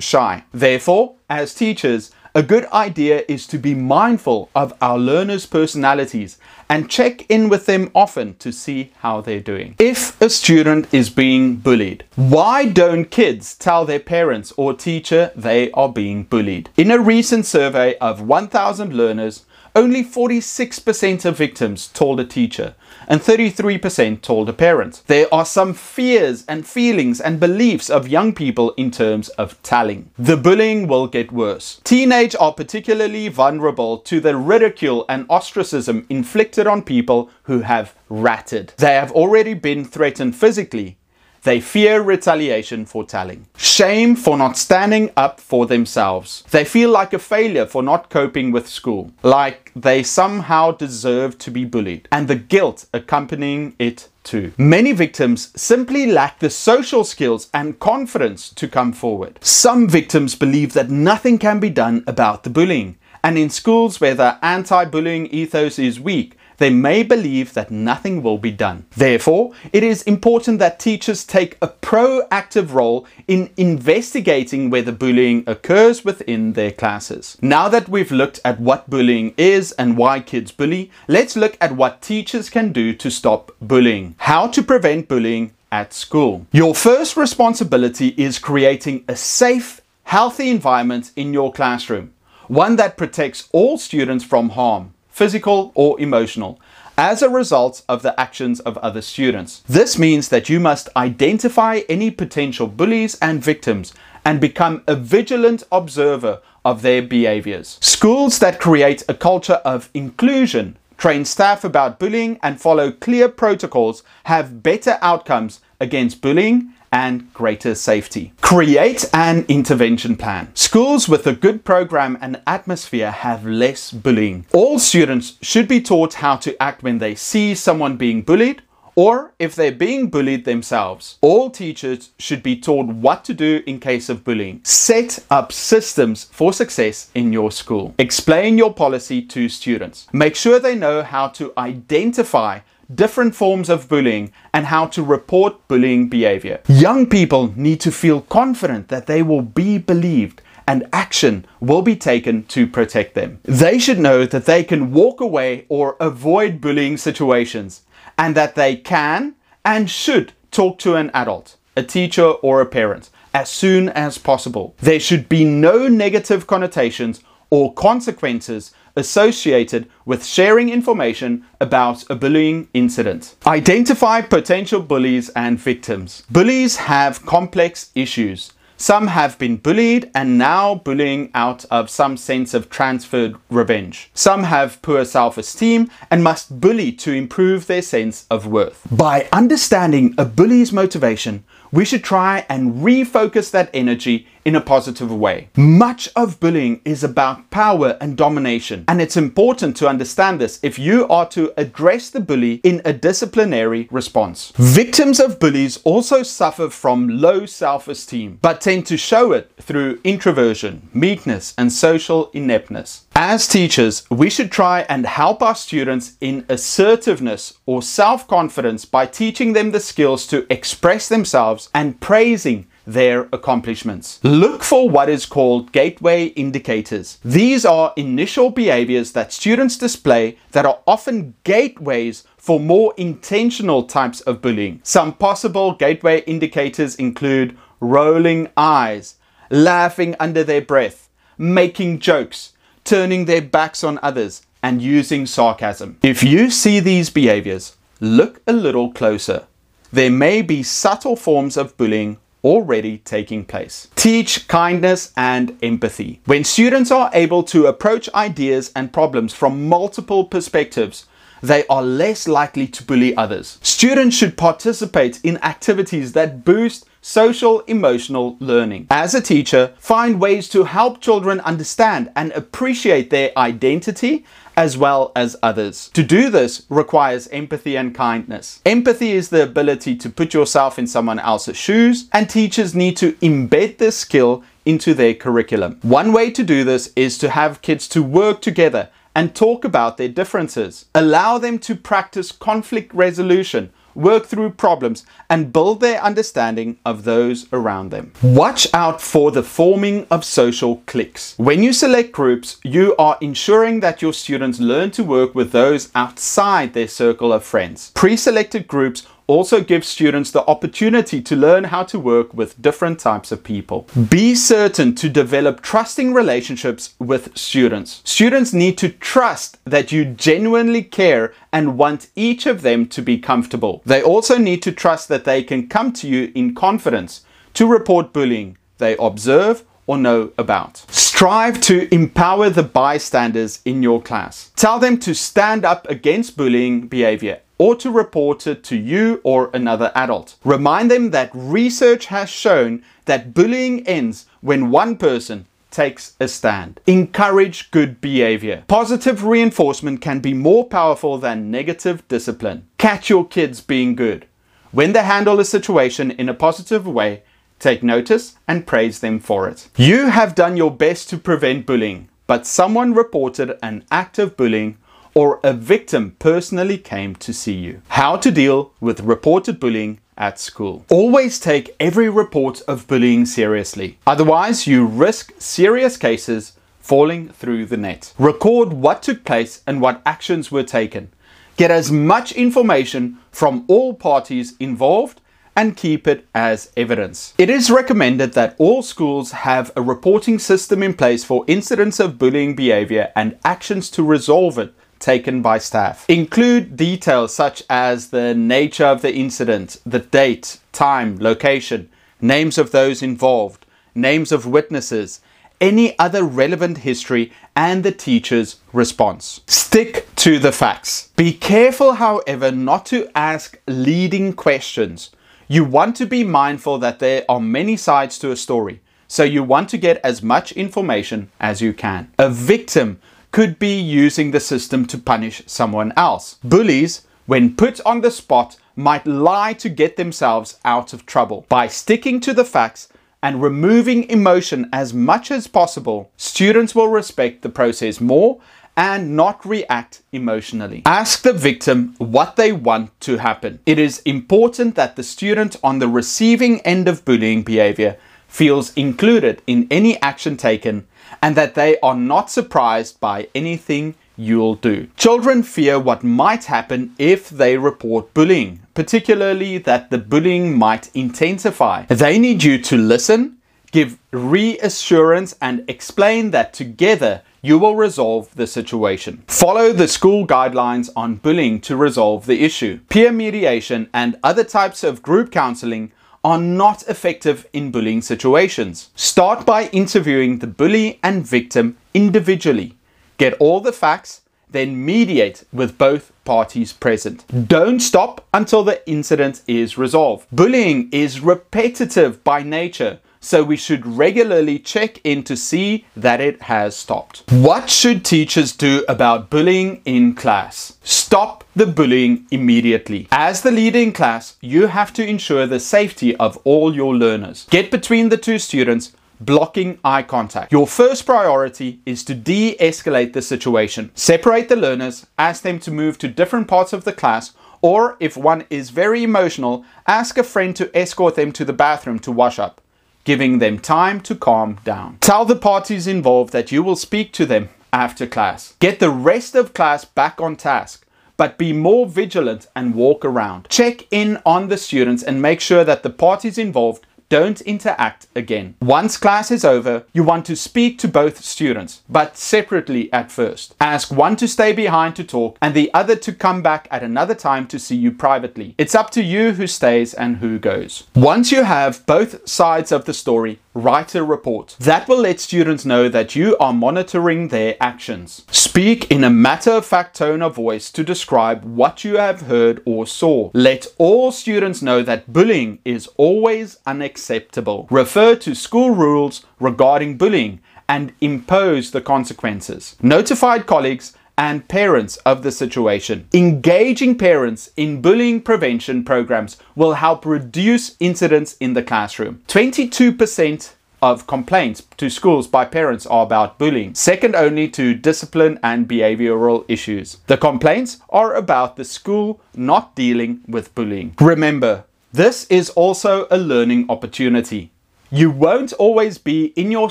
shy. 0.00 0.44
Therefore, 0.52 1.14
as 1.28 1.54
teachers, 1.54 2.10
a 2.34 2.42
good 2.42 2.66
idea 2.66 3.24
is 3.28 3.46
to 3.48 3.58
be 3.58 3.74
mindful 3.74 4.50
of 4.54 4.72
our 4.80 4.98
learners' 4.98 5.46
personalities 5.46 6.38
and 6.68 6.88
check 6.88 7.28
in 7.28 7.48
with 7.48 7.66
them 7.66 7.90
often 7.94 8.36
to 8.36 8.52
see 8.52 8.92
how 8.98 9.20
they're 9.20 9.40
doing. 9.40 9.74
If 9.78 10.20
a 10.22 10.30
student 10.30 10.92
is 10.94 11.10
being 11.10 11.56
bullied, 11.56 12.04
why 12.14 12.66
don't 12.66 13.10
kids 13.10 13.56
tell 13.56 13.84
their 13.84 13.98
parents 13.98 14.52
or 14.56 14.74
teacher 14.74 15.32
they 15.34 15.70
are 15.72 15.92
being 15.92 16.24
bullied? 16.24 16.70
In 16.76 16.90
a 16.90 17.00
recent 17.00 17.46
survey 17.46 17.96
of 17.98 18.20
1,000 18.20 18.94
learners, 18.94 19.44
only 19.74 20.04
46% 20.04 21.24
of 21.24 21.36
victims 21.36 21.88
told 21.88 22.20
a 22.20 22.24
teacher 22.24 22.74
and 23.10 23.20
33% 23.20 24.22
told 24.22 24.48
a 24.48 24.52
parent. 24.52 25.02
There 25.08 25.26
are 25.34 25.44
some 25.44 25.74
fears 25.74 26.44
and 26.48 26.64
feelings 26.64 27.20
and 27.20 27.40
beliefs 27.40 27.90
of 27.90 28.06
young 28.06 28.32
people 28.32 28.70
in 28.76 28.92
terms 28.92 29.30
of 29.30 29.60
telling. 29.62 30.12
The 30.16 30.36
bullying 30.36 30.86
will 30.86 31.08
get 31.08 31.32
worse. 31.32 31.80
Teenage 31.82 32.36
are 32.38 32.54
particularly 32.54 33.26
vulnerable 33.26 33.98
to 33.98 34.20
the 34.20 34.36
ridicule 34.36 35.04
and 35.08 35.26
ostracism 35.28 36.06
inflicted 36.08 36.68
on 36.68 36.82
people 36.82 37.30
who 37.42 37.62
have 37.62 37.96
ratted. 38.08 38.74
They 38.76 38.94
have 38.94 39.10
already 39.10 39.54
been 39.54 39.84
threatened 39.84 40.36
physically 40.36 40.99
they 41.42 41.60
fear 41.60 42.02
retaliation 42.02 42.84
for 42.84 43.04
telling. 43.04 43.46
Shame 43.56 44.16
for 44.16 44.36
not 44.36 44.56
standing 44.56 45.10
up 45.16 45.40
for 45.40 45.66
themselves. 45.66 46.44
They 46.50 46.64
feel 46.64 46.90
like 46.90 47.12
a 47.12 47.18
failure 47.18 47.66
for 47.66 47.82
not 47.82 48.10
coping 48.10 48.52
with 48.52 48.68
school, 48.68 49.12
like 49.22 49.72
they 49.74 50.02
somehow 50.02 50.72
deserve 50.72 51.38
to 51.38 51.50
be 51.50 51.64
bullied, 51.64 52.08
and 52.12 52.28
the 52.28 52.36
guilt 52.36 52.86
accompanying 52.92 53.74
it 53.78 54.08
too. 54.22 54.52
Many 54.58 54.92
victims 54.92 55.50
simply 55.56 56.06
lack 56.06 56.38
the 56.38 56.50
social 56.50 57.04
skills 57.04 57.48
and 57.54 57.78
confidence 57.78 58.50
to 58.50 58.68
come 58.68 58.92
forward. 58.92 59.38
Some 59.40 59.88
victims 59.88 60.34
believe 60.34 60.74
that 60.74 60.90
nothing 60.90 61.38
can 61.38 61.60
be 61.60 61.70
done 61.70 62.04
about 62.06 62.42
the 62.42 62.50
bullying, 62.50 62.96
and 63.22 63.38
in 63.38 63.50
schools 63.50 64.00
where 64.00 64.14
the 64.14 64.38
anti 64.44 64.84
bullying 64.84 65.26
ethos 65.26 65.78
is 65.78 66.00
weak, 66.00 66.36
they 66.60 66.70
may 66.70 67.02
believe 67.02 67.54
that 67.54 67.70
nothing 67.70 68.22
will 68.22 68.36
be 68.36 68.50
done. 68.50 68.84
Therefore, 68.94 69.52
it 69.72 69.82
is 69.82 70.02
important 70.02 70.58
that 70.58 70.78
teachers 70.78 71.24
take 71.24 71.56
a 71.62 71.68
proactive 71.68 72.74
role 72.74 73.06
in 73.26 73.50
investigating 73.56 74.68
whether 74.68 74.92
bullying 74.92 75.42
occurs 75.46 76.04
within 76.04 76.52
their 76.52 76.70
classes. 76.70 77.38
Now 77.40 77.70
that 77.70 77.88
we've 77.88 78.12
looked 78.12 78.40
at 78.44 78.60
what 78.60 78.90
bullying 78.90 79.32
is 79.38 79.72
and 79.72 79.96
why 79.96 80.20
kids 80.20 80.52
bully, 80.52 80.90
let's 81.08 81.34
look 81.34 81.56
at 81.62 81.74
what 81.74 82.02
teachers 82.02 82.50
can 82.50 82.72
do 82.72 82.92
to 82.92 83.10
stop 83.10 83.52
bullying. 83.62 84.14
How 84.18 84.46
to 84.48 84.62
prevent 84.62 85.08
bullying 85.08 85.52
at 85.72 85.94
school. 85.94 86.46
Your 86.52 86.74
first 86.74 87.16
responsibility 87.16 88.08
is 88.18 88.38
creating 88.38 89.04
a 89.08 89.16
safe, 89.16 89.80
healthy 90.04 90.50
environment 90.50 91.10
in 91.16 91.32
your 91.32 91.52
classroom, 91.54 92.12
one 92.48 92.76
that 92.76 92.98
protects 92.98 93.48
all 93.52 93.78
students 93.78 94.24
from 94.24 94.50
harm 94.50 94.92
physical 95.20 95.70
or 95.74 96.00
emotional, 96.00 96.58
as 96.96 97.20
a 97.20 97.28
result 97.28 97.82
of 97.90 98.00
the 98.00 98.18
actions 98.18 98.58
of 98.60 98.78
other 98.78 99.02
students. 99.02 99.62
This 99.68 99.98
means 99.98 100.30
that 100.30 100.48
you 100.48 100.58
must 100.58 100.88
identify 100.96 101.82
any 101.90 102.10
potential 102.10 102.66
bullies 102.66 103.18
and 103.20 103.44
victims 103.44 103.92
and 104.24 104.40
become 104.40 104.82
a 104.86 104.96
vigilant 104.96 105.62
observer 105.70 106.40
of 106.64 106.80
their 106.80 107.02
behaviors. 107.02 107.76
Schools 107.82 108.38
that 108.38 108.60
create 108.60 109.04
a 109.10 109.14
culture 109.14 109.60
of 109.62 109.90
inclusion, 109.92 110.78
train 110.96 111.26
staff 111.26 111.64
about 111.64 111.98
bullying, 111.98 112.38
and 112.42 112.58
follow 112.58 112.90
clear 112.90 113.28
protocols 113.28 114.02
have 114.24 114.62
better 114.62 114.96
outcomes 115.02 115.60
against 115.80 116.22
bullying 116.22 116.72
and 116.92 117.32
greater 117.32 117.74
safety. 117.74 118.32
Create 118.40 119.08
an 119.12 119.44
intervention 119.48 120.16
plan. 120.16 120.50
Schools 120.54 121.08
with 121.08 121.26
a 121.26 121.32
good 121.32 121.64
program 121.64 122.18
and 122.20 122.42
atmosphere 122.46 123.10
have 123.10 123.46
less 123.46 123.90
bullying. 123.92 124.46
All 124.52 124.78
students 124.78 125.36
should 125.40 125.68
be 125.68 125.80
taught 125.80 126.14
how 126.14 126.36
to 126.36 126.60
act 126.62 126.82
when 126.82 126.98
they 126.98 127.14
see 127.14 127.54
someone 127.54 127.96
being 127.96 128.22
bullied 128.22 128.62
or 128.96 129.32
if 129.38 129.54
they're 129.54 129.72
being 129.72 130.10
bullied 130.10 130.44
themselves. 130.44 131.16
All 131.20 131.48
teachers 131.48 132.10
should 132.18 132.42
be 132.42 132.56
taught 132.56 132.86
what 132.86 133.24
to 133.24 133.34
do 133.34 133.62
in 133.66 133.80
case 133.80 134.08
of 134.08 134.24
bullying. 134.24 134.60
Set 134.64 135.24
up 135.30 135.52
systems 135.52 136.24
for 136.24 136.52
success 136.52 137.10
in 137.14 137.32
your 137.32 137.50
school. 137.50 137.94
Explain 137.98 138.58
your 138.58 138.74
policy 138.74 139.22
to 139.22 139.48
students. 139.48 140.06
Make 140.12 140.36
sure 140.36 140.58
they 140.58 140.74
know 140.74 141.02
how 141.02 141.28
to 141.28 141.52
identify 141.56 142.60
different 142.94 143.34
forms 143.34 143.68
of 143.68 143.88
bullying 143.88 144.32
and 144.52 144.66
how 144.66 144.86
to 144.86 145.02
report 145.02 145.66
bullying 145.68 146.08
behavior. 146.08 146.60
Young 146.68 147.06
people 147.06 147.52
need 147.56 147.80
to 147.80 147.92
feel 147.92 148.22
confident 148.22 148.88
that 148.88 149.06
they 149.06 149.22
will 149.22 149.42
be 149.42 149.78
believed 149.78 150.42
and 150.66 150.88
action 150.92 151.44
will 151.60 151.82
be 151.82 151.96
taken 151.96 152.44
to 152.44 152.66
protect 152.66 153.14
them. 153.14 153.40
They 153.42 153.78
should 153.78 153.98
know 153.98 154.24
that 154.26 154.46
they 154.46 154.62
can 154.62 154.92
walk 154.92 155.20
away 155.20 155.66
or 155.68 155.96
avoid 155.98 156.60
bullying 156.60 156.96
situations 156.96 157.82
and 158.16 158.34
that 158.36 158.54
they 158.54 158.76
can 158.76 159.34
and 159.64 159.90
should 159.90 160.32
talk 160.50 160.78
to 160.80 160.94
an 160.94 161.10
adult, 161.12 161.56
a 161.76 161.82
teacher, 161.82 162.22
or 162.22 162.60
a 162.60 162.66
parent 162.66 163.10
as 163.34 163.48
soon 163.48 163.88
as 163.90 164.18
possible. 164.18 164.74
There 164.78 165.00
should 165.00 165.28
be 165.28 165.44
no 165.44 165.88
negative 165.88 166.46
connotations 166.46 167.22
or 167.50 167.74
consequences 167.74 168.72
associated 168.96 169.88
with 170.04 170.24
sharing 170.24 170.68
information 170.68 171.44
about 171.60 172.08
a 172.10 172.14
bullying 172.14 172.68
incident. 172.74 173.36
Identify 173.46 174.22
potential 174.22 174.82
bullies 174.82 175.28
and 175.30 175.58
victims. 175.58 176.22
Bullies 176.30 176.76
have 176.76 177.24
complex 177.26 177.90
issues. 177.94 178.52
Some 178.80 179.08
have 179.08 179.38
been 179.38 179.58
bullied 179.58 180.10
and 180.14 180.38
now 180.38 180.76
bullying 180.76 181.30
out 181.34 181.66
of 181.70 181.90
some 181.90 182.16
sense 182.16 182.54
of 182.54 182.70
transferred 182.70 183.36
revenge. 183.50 184.10
Some 184.14 184.44
have 184.44 184.80
poor 184.80 185.04
self 185.04 185.36
esteem 185.36 185.90
and 186.10 186.24
must 186.24 186.62
bully 186.62 186.90
to 186.92 187.12
improve 187.12 187.66
their 187.66 187.82
sense 187.82 188.24
of 188.30 188.46
worth. 188.46 188.80
By 188.90 189.28
understanding 189.32 190.14
a 190.16 190.24
bully's 190.24 190.72
motivation, 190.72 191.44
we 191.72 191.84
should 191.84 192.02
try 192.02 192.44
and 192.48 192.74
refocus 192.74 193.50
that 193.50 193.70
energy 193.72 194.26
in 194.44 194.56
a 194.56 194.60
positive 194.60 195.12
way. 195.12 195.48
Much 195.56 196.08
of 196.16 196.40
bullying 196.40 196.80
is 196.84 197.04
about 197.04 197.50
power 197.50 197.96
and 198.00 198.16
domination, 198.16 198.84
and 198.88 199.00
it's 199.00 199.16
important 199.16 199.76
to 199.76 199.88
understand 199.88 200.40
this 200.40 200.58
if 200.62 200.78
you 200.78 201.06
are 201.08 201.28
to 201.28 201.52
address 201.56 202.10
the 202.10 202.20
bully 202.20 202.54
in 202.64 202.80
a 202.84 202.92
disciplinary 202.92 203.86
response. 203.90 204.52
Victims 204.56 205.20
of 205.20 205.38
bullies 205.38 205.78
also 205.84 206.22
suffer 206.22 206.70
from 206.70 207.08
low 207.08 207.46
self 207.46 207.88
esteem, 207.88 208.38
but 208.42 208.60
tend 208.60 208.86
to 208.86 208.96
show 208.96 209.32
it 209.32 209.50
through 209.60 210.00
introversion, 210.04 210.88
meekness, 210.94 211.54
and 211.58 211.72
social 211.72 212.30
ineptness. 212.32 213.06
As 213.22 213.46
teachers, 213.46 214.08
we 214.08 214.30
should 214.30 214.50
try 214.50 214.86
and 214.88 215.04
help 215.04 215.42
our 215.42 215.54
students 215.54 216.16
in 216.22 216.46
assertiveness 216.48 217.52
or 217.66 217.82
self 217.82 218.26
confidence 218.26 218.86
by 218.86 219.04
teaching 219.04 219.52
them 219.52 219.72
the 219.72 219.78
skills 219.78 220.26
to 220.28 220.46
express 220.50 221.06
themselves 221.06 221.68
and 221.74 222.00
praising 222.00 222.66
their 222.86 223.28
accomplishments. 223.30 224.20
Look 224.22 224.62
for 224.62 224.88
what 224.88 225.10
is 225.10 225.26
called 225.26 225.70
gateway 225.70 226.28
indicators. 226.28 227.18
These 227.22 227.66
are 227.66 227.92
initial 227.94 228.48
behaviors 228.48 229.12
that 229.12 229.34
students 229.34 229.76
display 229.76 230.38
that 230.52 230.64
are 230.64 230.78
often 230.86 231.34
gateways 231.44 232.24
for 232.38 232.58
more 232.58 232.94
intentional 232.96 233.82
types 233.82 234.22
of 234.22 234.40
bullying. 234.40 234.80
Some 234.82 235.12
possible 235.12 235.74
gateway 235.74 236.22
indicators 236.22 236.94
include 236.94 237.54
rolling 237.80 238.48
eyes, 238.56 239.16
laughing 239.50 240.16
under 240.18 240.42
their 240.42 240.62
breath, 240.62 241.10
making 241.36 241.98
jokes, 241.98 242.54
turning 242.84 243.24
their 243.24 243.42
backs 243.42 243.84
on 243.84 243.98
others, 244.02 244.42
and 244.62 244.82
using 244.82 245.26
sarcasm. 245.26 245.98
If 246.02 246.22
you 246.22 246.50
see 246.50 246.80
these 246.80 247.10
behaviors, 247.10 247.76
look 248.00 248.42
a 248.46 248.52
little 248.52 248.92
closer. 248.92 249.46
There 249.92 250.10
may 250.10 250.42
be 250.42 250.62
subtle 250.62 251.16
forms 251.16 251.56
of 251.56 251.76
bullying 251.76 252.18
already 252.42 252.98
taking 252.98 253.44
place. 253.44 253.88
Teach 253.96 254.48
kindness 254.48 255.12
and 255.16 255.58
empathy. 255.62 256.20
When 256.24 256.44
students 256.44 256.90
are 256.90 257.10
able 257.12 257.42
to 257.44 257.66
approach 257.66 258.08
ideas 258.14 258.72
and 258.74 258.92
problems 258.92 259.34
from 259.34 259.68
multiple 259.68 260.24
perspectives, 260.24 261.06
they 261.42 261.66
are 261.68 261.82
less 261.82 262.28
likely 262.28 262.66
to 262.68 262.84
bully 262.84 263.16
others. 263.16 263.58
Students 263.62 264.16
should 264.16 264.36
participate 264.36 265.20
in 265.22 265.38
activities 265.38 266.12
that 266.12 266.44
boost 266.44 266.86
social 267.02 267.60
emotional 267.60 268.36
learning. 268.40 268.86
As 268.90 269.14
a 269.14 269.20
teacher, 269.20 269.72
find 269.78 270.20
ways 270.20 270.48
to 270.50 270.64
help 270.64 271.00
children 271.00 271.40
understand 271.40 272.10
and 272.14 272.32
appreciate 272.32 273.10
their 273.10 273.32
identity 273.36 274.24
as 274.56 274.76
well 274.76 275.10
as 275.16 275.36
others. 275.42 275.88
To 275.94 276.02
do 276.02 276.28
this 276.28 276.66
requires 276.68 277.28
empathy 277.28 277.76
and 277.76 277.94
kindness. 277.94 278.60
Empathy 278.66 279.12
is 279.12 279.30
the 279.30 279.42
ability 279.42 279.96
to 279.96 280.10
put 280.10 280.34
yourself 280.34 280.78
in 280.78 280.86
someone 280.86 281.18
else's 281.18 281.56
shoes, 281.56 282.08
and 282.12 282.28
teachers 282.28 282.74
need 282.74 282.96
to 282.98 283.12
embed 283.22 283.78
this 283.78 283.96
skill 283.96 284.44
into 284.66 284.92
their 284.92 285.14
curriculum. 285.14 285.78
One 285.80 286.12
way 286.12 286.30
to 286.32 286.42
do 286.42 286.64
this 286.64 286.92
is 286.94 287.16
to 287.18 287.30
have 287.30 287.62
kids 287.62 287.88
to 287.88 288.02
work 288.02 288.42
together 288.42 288.90
and 289.20 289.34
talk 289.34 289.66
about 289.66 289.98
their 289.98 290.08
differences. 290.08 290.86
Allow 290.94 291.36
them 291.36 291.58
to 291.58 291.74
practice 291.74 292.32
conflict 292.32 292.94
resolution 292.94 293.70
work 293.94 294.26
through 294.26 294.50
problems, 294.50 295.04
and 295.28 295.52
build 295.52 295.80
their 295.80 296.02
understanding 296.02 296.78
of 296.84 297.04
those 297.04 297.46
around 297.52 297.90
them. 297.90 298.12
Watch 298.22 298.66
out 298.74 299.00
for 299.00 299.30
the 299.30 299.42
forming 299.42 300.06
of 300.10 300.24
social 300.24 300.82
cliques. 300.86 301.34
When 301.38 301.62
you 301.62 301.72
select 301.72 302.12
groups, 302.12 302.58
you 302.62 302.94
are 302.98 303.18
ensuring 303.20 303.80
that 303.80 304.02
your 304.02 304.12
students 304.12 304.60
learn 304.60 304.90
to 304.92 305.04
work 305.04 305.34
with 305.34 305.52
those 305.52 305.90
outside 305.94 306.72
their 306.72 306.88
circle 306.88 307.32
of 307.32 307.44
friends. 307.44 307.90
Pre-selected 307.94 308.66
groups 308.66 309.06
also 309.30 309.60
gives 309.60 309.86
students 309.86 310.32
the 310.32 310.44
opportunity 310.46 311.22
to 311.22 311.36
learn 311.36 311.62
how 311.64 311.84
to 311.84 312.00
work 312.00 312.34
with 312.34 312.60
different 312.60 312.98
types 312.98 313.30
of 313.30 313.44
people. 313.44 313.86
Be 314.08 314.34
certain 314.34 314.92
to 314.96 315.08
develop 315.08 315.62
trusting 315.62 316.12
relationships 316.12 316.94
with 316.98 317.38
students. 317.38 318.02
Students 318.04 318.52
need 318.52 318.76
to 318.78 318.88
trust 318.88 319.58
that 319.64 319.92
you 319.92 320.04
genuinely 320.04 320.82
care 320.82 321.32
and 321.52 321.78
want 321.78 322.08
each 322.16 322.44
of 322.44 322.62
them 322.62 322.86
to 322.86 323.02
be 323.02 323.18
comfortable. 323.18 323.82
They 323.86 324.02
also 324.02 324.36
need 324.36 324.62
to 324.64 324.72
trust 324.72 325.08
that 325.10 325.24
they 325.24 325.44
can 325.44 325.68
come 325.68 325.92
to 325.92 326.08
you 326.08 326.32
in 326.34 326.56
confidence 326.56 327.24
to 327.54 327.68
report 327.68 328.12
bullying 328.12 328.58
they 328.78 328.96
observe 328.96 329.62
or 329.86 329.96
know 329.96 330.32
about. 330.38 330.78
Strive 330.88 331.60
to 331.60 331.92
empower 331.94 332.50
the 332.50 332.64
bystanders 332.64 333.60
in 333.64 333.80
your 333.80 334.02
class. 334.02 334.50
Tell 334.56 334.80
them 334.80 334.98
to 334.98 335.14
stand 335.14 335.64
up 335.64 335.88
against 335.88 336.36
bullying 336.36 336.88
behavior 336.88 337.40
or 337.60 337.76
to 337.76 337.90
report 337.90 338.46
it 338.46 338.64
to 338.64 338.74
you 338.74 339.20
or 339.22 339.50
another 339.52 339.92
adult. 339.94 340.34
Remind 340.44 340.90
them 340.90 341.10
that 341.10 341.30
research 341.34 342.06
has 342.06 342.30
shown 342.30 342.82
that 343.04 343.34
bullying 343.34 343.86
ends 343.86 344.24
when 344.40 344.70
one 344.70 344.96
person 344.96 345.44
takes 345.70 346.16
a 346.18 346.26
stand. 346.26 346.80
Encourage 346.86 347.70
good 347.70 348.00
behavior. 348.00 348.64
Positive 348.66 349.22
reinforcement 349.24 350.00
can 350.00 350.20
be 350.20 350.32
more 350.32 350.64
powerful 350.66 351.18
than 351.18 351.50
negative 351.50 352.02
discipline. 352.08 352.66
Catch 352.78 353.10
your 353.10 353.26
kids 353.26 353.60
being 353.60 353.94
good. 353.94 354.24
When 354.72 354.94
they 354.94 355.02
handle 355.02 355.38
a 355.38 355.44
situation 355.44 356.10
in 356.12 356.30
a 356.30 356.34
positive 356.34 356.86
way, 356.86 357.24
take 357.58 357.82
notice 357.82 358.36
and 358.48 358.66
praise 358.66 359.00
them 359.00 359.20
for 359.20 359.46
it. 359.50 359.68
You 359.76 360.06
have 360.06 360.34
done 360.34 360.56
your 360.56 360.70
best 360.70 361.10
to 361.10 361.18
prevent 361.18 361.66
bullying, 361.66 362.08
but 362.26 362.46
someone 362.46 362.94
reported 362.94 363.58
an 363.62 363.84
act 363.90 364.18
of 364.18 364.38
bullying 364.38 364.78
or 365.20 365.38
a 365.42 365.52
victim 365.52 366.16
personally 366.18 366.78
came 366.78 367.14
to 367.14 367.30
see 367.34 367.52
you. 367.52 367.82
How 367.88 368.16
to 368.16 368.30
deal 368.30 368.72
with 368.80 369.00
reported 369.00 369.60
bullying 369.60 370.00
at 370.16 370.40
school. 370.40 370.86
Always 370.88 371.38
take 371.38 371.76
every 371.78 372.08
report 372.08 372.62
of 372.66 372.86
bullying 372.86 373.26
seriously. 373.26 373.98
Otherwise, 374.06 374.66
you 374.66 374.86
risk 374.86 375.34
serious 375.38 375.98
cases 375.98 376.54
falling 376.80 377.28
through 377.28 377.66
the 377.66 377.76
net. 377.76 378.14
Record 378.18 378.72
what 378.72 379.02
took 379.02 379.22
place 379.24 379.62
and 379.66 379.82
what 379.82 380.00
actions 380.06 380.50
were 380.50 380.62
taken. 380.62 381.12
Get 381.58 381.70
as 381.70 381.92
much 381.92 382.32
information 382.32 383.18
from 383.30 383.66
all 383.68 383.92
parties 383.92 384.54
involved 384.58 385.20
and 385.54 385.76
keep 385.76 386.08
it 386.08 386.26
as 386.34 386.72
evidence. 386.78 387.34
It 387.36 387.50
is 387.50 387.70
recommended 387.70 388.32
that 388.32 388.54
all 388.56 388.82
schools 388.82 389.32
have 389.32 389.70
a 389.76 389.82
reporting 389.82 390.38
system 390.38 390.82
in 390.82 390.94
place 390.94 391.24
for 391.24 391.44
incidents 391.46 392.00
of 392.00 392.16
bullying 392.16 392.56
behavior 392.56 393.12
and 393.14 393.36
actions 393.44 393.90
to 393.90 394.02
resolve 394.02 394.56
it 394.56 394.72
taken 395.00 395.42
by 395.42 395.58
staff. 395.58 396.04
Include 396.08 396.76
details 396.76 397.34
such 397.34 397.62
as 397.68 398.10
the 398.10 398.34
nature 398.34 398.84
of 398.84 399.02
the 399.02 399.12
incident, 399.12 399.78
the 399.84 399.98
date, 399.98 400.58
time, 400.72 401.18
location, 401.18 401.88
names 402.20 402.58
of 402.58 402.70
those 402.70 403.02
involved, 403.02 403.66
names 403.94 404.30
of 404.30 404.46
witnesses, 404.46 405.20
any 405.60 405.98
other 405.98 406.22
relevant 406.22 406.78
history, 406.78 407.32
and 407.56 407.82
the 407.82 407.92
teacher's 407.92 408.56
response. 408.72 409.40
Stick 409.46 410.06
to 410.16 410.38
the 410.38 410.52
facts. 410.52 411.10
Be 411.16 411.32
careful, 411.32 411.94
however, 411.94 412.50
not 412.50 412.86
to 412.86 413.10
ask 413.14 413.58
leading 413.66 414.32
questions. 414.32 415.10
You 415.48 415.64
want 415.64 415.96
to 415.96 416.06
be 416.06 416.24
mindful 416.24 416.78
that 416.78 417.00
there 417.00 417.24
are 417.28 417.40
many 417.40 417.76
sides 417.76 418.18
to 418.20 418.30
a 418.30 418.36
story, 418.36 418.80
so 419.08 419.24
you 419.24 419.42
want 419.42 419.68
to 419.70 419.78
get 419.78 420.00
as 420.04 420.22
much 420.22 420.52
information 420.52 421.30
as 421.40 421.60
you 421.60 421.72
can. 421.72 422.12
A 422.18 422.30
victim 422.30 423.00
could 423.30 423.58
be 423.58 423.78
using 423.80 424.30
the 424.30 424.40
system 424.40 424.86
to 424.86 424.98
punish 424.98 425.42
someone 425.46 425.92
else. 425.96 426.36
Bullies, 426.42 427.06
when 427.26 427.54
put 427.54 427.80
on 427.86 428.00
the 428.00 428.10
spot, 428.10 428.56
might 428.76 429.06
lie 429.06 429.52
to 429.52 429.68
get 429.68 429.96
themselves 429.96 430.58
out 430.64 430.92
of 430.92 431.06
trouble. 431.06 431.46
By 431.48 431.68
sticking 431.68 432.20
to 432.20 432.34
the 432.34 432.44
facts 432.44 432.88
and 433.22 433.42
removing 433.42 434.08
emotion 434.10 434.68
as 434.72 434.94
much 434.94 435.30
as 435.30 435.46
possible, 435.46 436.10
students 436.16 436.74
will 436.74 436.88
respect 436.88 437.42
the 437.42 437.48
process 437.48 438.00
more 438.00 438.40
and 438.76 439.14
not 439.14 439.44
react 439.44 440.00
emotionally. 440.10 440.82
Ask 440.86 441.22
the 441.22 441.32
victim 441.32 441.94
what 441.98 442.36
they 442.36 442.52
want 442.52 442.98
to 443.02 443.18
happen. 443.18 443.58
It 443.66 443.78
is 443.78 443.98
important 444.00 444.74
that 444.76 444.96
the 444.96 445.02
student 445.02 445.56
on 445.62 445.78
the 445.78 445.88
receiving 445.88 446.60
end 446.62 446.88
of 446.88 447.04
bullying 447.04 447.42
behavior 447.42 447.98
feels 448.26 448.72
included 448.74 449.42
in 449.46 449.66
any 449.70 450.00
action 450.00 450.36
taken 450.36 450.86
and 451.22 451.36
that 451.36 451.54
they 451.54 451.78
are 451.80 451.96
not 451.96 452.30
surprised 452.30 453.00
by 453.00 453.28
anything 453.34 453.94
you'll 454.16 454.56
do. 454.56 454.86
Children 454.96 455.42
fear 455.42 455.78
what 455.78 456.04
might 456.04 456.44
happen 456.44 456.94
if 456.98 457.30
they 457.30 457.56
report 457.56 458.12
bullying, 458.12 458.60
particularly 458.74 459.58
that 459.58 459.90
the 459.90 459.98
bullying 459.98 460.56
might 460.56 460.94
intensify. 460.94 461.86
They 461.86 462.18
need 462.18 462.42
you 462.42 462.58
to 462.58 462.76
listen, 462.76 463.38
give 463.72 463.98
reassurance, 464.10 465.36
and 465.40 465.64
explain 465.68 466.30
that 466.32 466.52
together 466.52 467.22
you 467.42 467.58
will 467.58 467.76
resolve 467.76 468.34
the 468.34 468.46
situation. 468.46 469.24
Follow 469.26 469.72
the 469.72 469.88
school 469.88 470.26
guidelines 470.26 470.90
on 470.94 471.14
bullying 471.14 471.60
to 471.62 471.76
resolve 471.76 472.26
the 472.26 472.44
issue. 472.44 472.80
Peer 472.90 473.12
mediation 473.12 473.88
and 473.94 474.18
other 474.22 474.44
types 474.44 474.84
of 474.84 475.02
group 475.02 475.30
counseling 475.30 475.92
are 476.22 476.38
not 476.38 476.86
effective 476.88 477.46
in 477.52 477.70
bullying 477.70 478.02
situations. 478.02 478.90
Start 478.94 479.46
by 479.46 479.68
interviewing 479.68 480.38
the 480.38 480.46
bully 480.46 480.98
and 481.02 481.26
victim 481.26 481.76
individually. 481.94 482.76
Get 483.16 483.34
all 483.34 483.60
the 483.60 483.72
facts, 483.72 484.22
then 484.50 484.84
mediate 484.84 485.44
with 485.52 485.78
both 485.78 486.12
parties 486.24 486.72
present. 486.72 487.24
Don't 487.48 487.80
stop 487.80 488.26
until 488.34 488.64
the 488.64 488.86
incident 488.88 489.42
is 489.46 489.78
resolved. 489.78 490.26
Bullying 490.32 490.88
is 490.92 491.20
repetitive 491.20 492.22
by 492.24 492.42
nature, 492.42 492.98
so 493.20 493.44
we 493.44 493.56
should 493.56 493.86
regularly 493.86 494.58
check 494.58 494.98
in 495.04 495.22
to 495.24 495.36
see 495.36 495.84
that 495.94 496.20
it 496.20 496.42
has 496.42 496.74
stopped. 496.74 497.22
What 497.30 497.68
should 497.68 498.04
teachers 498.04 498.52
do 498.52 498.84
about 498.88 499.28
bullying 499.28 499.82
in 499.84 500.14
class? 500.14 500.78
Stop 500.82 501.44
the 501.54 501.66
bullying 501.66 502.26
immediately. 502.30 503.08
As 503.12 503.42
the 503.42 503.50
leader 503.50 503.78
in 503.78 503.92
class, 503.92 504.36
you 504.40 504.68
have 504.68 504.92
to 504.94 505.06
ensure 505.06 505.46
the 505.46 505.60
safety 505.60 506.16
of 506.16 506.38
all 506.44 506.74
your 506.74 506.96
learners. 506.96 507.46
Get 507.50 507.70
between 507.70 508.08
the 508.08 508.16
two 508.16 508.38
students 508.38 508.92
blocking 509.20 509.78
eye 509.84 510.02
contact. 510.02 510.50
Your 510.50 510.66
first 510.66 511.04
priority 511.04 511.80
is 511.84 512.02
to 512.04 512.14
de-escalate 512.14 513.12
the 513.12 513.20
situation. 513.20 513.90
Separate 513.94 514.48
the 514.48 514.56
learners, 514.56 515.06
ask 515.18 515.42
them 515.42 515.58
to 515.60 515.70
move 515.70 515.98
to 515.98 516.08
different 516.08 516.48
parts 516.48 516.72
of 516.72 516.84
the 516.84 516.92
class, 516.92 517.34
or 517.60 517.98
if 518.00 518.16
one 518.16 518.46
is 518.48 518.70
very 518.70 519.02
emotional, 519.02 519.62
ask 519.86 520.16
a 520.16 520.22
friend 520.22 520.56
to 520.56 520.74
escort 520.74 521.16
them 521.16 521.32
to 521.32 521.44
the 521.44 521.52
bathroom 521.52 521.98
to 521.98 522.10
wash 522.10 522.38
up 522.38 522.62
giving 523.04 523.38
them 523.38 523.58
time 523.58 524.00
to 524.02 524.14
calm 524.14 524.58
down. 524.64 524.98
Tell 525.00 525.24
the 525.24 525.36
parties 525.36 525.86
involved 525.86 526.32
that 526.32 526.52
you 526.52 526.62
will 526.62 526.76
speak 526.76 527.12
to 527.14 527.26
them 527.26 527.48
after 527.72 528.06
class. 528.06 528.54
Get 528.58 528.80
the 528.80 528.90
rest 528.90 529.34
of 529.34 529.54
class 529.54 529.84
back 529.84 530.20
on 530.20 530.36
task, 530.36 530.86
but 531.16 531.38
be 531.38 531.52
more 531.52 531.86
vigilant 531.86 532.46
and 532.56 532.74
walk 532.74 533.04
around. 533.04 533.48
Check 533.48 533.86
in 533.90 534.18
on 534.24 534.48
the 534.48 534.56
students 534.56 535.02
and 535.02 535.20
make 535.20 535.40
sure 535.40 535.64
that 535.64 535.82
the 535.82 535.90
parties 535.90 536.38
involved 536.38 536.86
don't 537.10 537.40
interact 537.42 538.06
again. 538.14 538.54
Once 538.62 538.96
class 538.96 539.30
is 539.32 539.44
over, 539.44 539.84
you 539.92 540.04
want 540.04 540.24
to 540.24 540.36
speak 540.36 540.78
to 540.78 540.88
both 540.88 541.22
students, 541.24 541.82
but 541.88 542.16
separately 542.16 542.90
at 542.92 543.10
first. 543.10 543.54
Ask 543.60 543.90
one 543.90 544.14
to 544.16 544.28
stay 544.28 544.52
behind 544.52 544.94
to 544.96 545.04
talk 545.04 545.36
and 545.42 545.52
the 545.52 545.74
other 545.74 545.96
to 545.96 546.12
come 546.12 546.40
back 546.40 546.68
at 546.70 546.84
another 546.84 547.16
time 547.16 547.48
to 547.48 547.58
see 547.58 547.76
you 547.76 547.90
privately. 547.90 548.54
It's 548.56 548.76
up 548.76 548.90
to 548.90 549.02
you 549.02 549.32
who 549.32 549.48
stays 549.48 549.92
and 549.92 550.18
who 550.18 550.38
goes. 550.38 550.84
Once 550.94 551.32
you 551.32 551.42
have 551.42 551.84
both 551.84 552.28
sides 552.28 552.70
of 552.70 552.84
the 552.84 552.94
story, 552.94 553.40
write 553.54 553.94
a 553.94 554.04
report. 554.04 554.56
That 554.60 554.88
will 554.88 555.00
let 555.00 555.20
students 555.20 555.64
know 555.64 555.88
that 555.88 556.14
you 556.14 556.36
are 556.38 556.52
monitoring 556.52 557.28
their 557.28 557.56
actions. 557.60 558.24
Speak 558.30 558.90
in 558.90 559.04
a 559.04 559.10
matter 559.10 559.50
of 559.50 559.66
fact 559.66 559.96
tone 559.96 560.22
of 560.22 560.36
voice 560.36 560.70
to 560.72 560.84
describe 560.84 561.44
what 561.44 561.84
you 561.84 561.96
have 561.96 562.22
heard 562.22 562.62
or 562.64 562.86
saw. 562.86 563.30
Let 563.34 563.66
all 563.78 564.12
students 564.12 564.62
know 564.62 564.82
that 564.82 565.12
bullying 565.12 565.58
is 565.64 565.88
always 565.96 566.58
unacceptable. 566.66 567.66
Refer 567.70 568.16
to 568.16 568.34
school 568.34 568.70
rules 568.70 569.24
regarding 569.38 569.98
bullying 569.98 570.40
and 570.68 570.92
impose 571.00 571.72
the 571.72 571.80
consequences. 571.80 572.76
Notified 572.80 573.46
colleagues 573.46 573.96
and 574.16 574.46
parents 574.48 574.96
of 574.98 575.22
the 575.22 575.32
situation. 575.32 576.08
Engaging 576.12 576.96
parents 576.96 577.50
in 577.56 577.80
bullying 577.80 578.20
prevention 578.20 578.84
programs 578.84 579.36
will 579.56 579.74
help 579.74 580.04
reduce 580.04 580.76
incidents 580.80 581.36
in 581.40 581.54
the 581.54 581.62
classroom. 581.62 582.22
22% 582.28 583.52
of 583.82 584.06
complaints 584.06 584.62
to 584.76 584.90
schools 584.90 585.26
by 585.26 585.44
parents 585.44 585.86
are 585.86 586.02
about 586.04 586.38
bullying, 586.38 586.74
second 586.74 587.14
only 587.14 587.48
to 587.48 587.74
discipline 587.74 588.38
and 588.42 588.68
behavioral 588.68 589.44
issues. 589.48 589.98
The 590.06 590.18
complaints 590.18 590.78
are 590.90 591.14
about 591.14 591.56
the 591.56 591.64
school 591.64 592.20
not 592.34 592.74
dealing 592.74 593.20
with 593.26 593.54
bullying. 593.54 593.94
Remember, 594.00 594.64
this 594.92 595.24
is 595.26 595.50
also 595.50 596.06
a 596.10 596.18
learning 596.18 596.66
opportunity. 596.68 597.52
You 597.90 598.10
won't 598.10 598.52
always 598.54 598.98
be 598.98 599.26
in 599.36 599.50
your 599.50 599.70